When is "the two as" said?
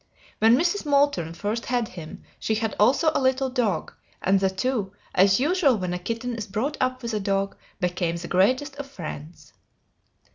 4.39-5.39